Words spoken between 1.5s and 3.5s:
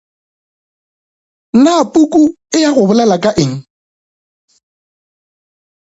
Na puku e ya go bolela ka ga